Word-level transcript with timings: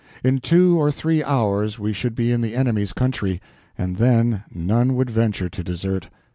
In 0.23 0.39
two 0.39 0.81
or 0.81 0.89
three 0.91 1.23
hours 1.23 1.77
we 1.77 1.93
should 1.93 2.15
be 2.15 2.31
in 2.31 2.41
the 2.41 2.55
enemy's 2.55 2.91
country, 2.91 3.39
and 3.77 3.97
then 3.97 4.41
none 4.51 4.95
would 4.95 5.11
venture 5.11 5.47
to 5.49 5.63
desert. 5.63 6.09